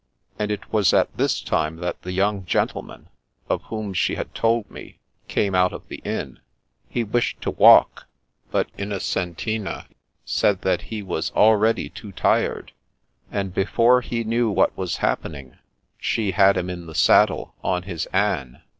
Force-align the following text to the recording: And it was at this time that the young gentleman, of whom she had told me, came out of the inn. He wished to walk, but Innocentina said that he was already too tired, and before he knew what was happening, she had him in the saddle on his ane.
And 0.39 0.49
it 0.49 0.73
was 0.73 0.95
at 0.95 1.15
this 1.15 1.41
time 1.41 1.75
that 1.75 2.01
the 2.01 2.11
young 2.11 2.43
gentleman, 2.43 3.07
of 3.47 3.61
whom 3.65 3.93
she 3.93 4.15
had 4.15 4.33
told 4.33 4.67
me, 4.71 4.97
came 5.27 5.53
out 5.53 5.73
of 5.73 5.87
the 5.89 5.97
inn. 6.03 6.39
He 6.89 7.03
wished 7.03 7.39
to 7.41 7.51
walk, 7.51 8.07
but 8.49 8.71
Innocentina 8.79 9.85
said 10.25 10.61
that 10.63 10.81
he 10.89 11.03
was 11.03 11.29
already 11.33 11.87
too 11.87 12.11
tired, 12.11 12.71
and 13.31 13.53
before 13.53 14.01
he 14.01 14.23
knew 14.23 14.49
what 14.49 14.75
was 14.75 14.97
happening, 15.05 15.57
she 15.99 16.31
had 16.31 16.57
him 16.57 16.67
in 16.67 16.87
the 16.87 16.95
saddle 16.95 17.53
on 17.63 17.83
his 17.83 18.07
ane. 18.11 18.63